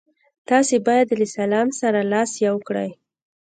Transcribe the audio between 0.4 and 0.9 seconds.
تاسي